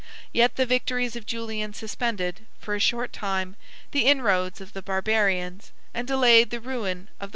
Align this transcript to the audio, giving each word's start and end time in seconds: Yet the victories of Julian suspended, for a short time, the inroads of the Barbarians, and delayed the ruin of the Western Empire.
Yet 0.33 0.55
the 0.55 0.65
victories 0.65 1.15
of 1.15 1.27
Julian 1.27 1.75
suspended, 1.75 2.47
for 2.59 2.73
a 2.73 2.79
short 2.79 3.13
time, 3.13 3.55
the 3.91 4.05
inroads 4.05 4.59
of 4.59 4.73
the 4.73 4.81
Barbarians, 4.81 5.71
and 5.93 6.07
delayed 6.07 6.49
the 6.49 6.59
ruin 6.59 6.77
of 6.79 6.85
the 6.85 6.89
Western 6.89 7.15
Empire. 7.25 7.29